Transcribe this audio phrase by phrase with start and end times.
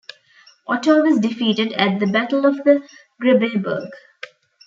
[0.65, 2.81] Otto was defeated at the Battle of the
[3.21, 3.87] Grebbeberg.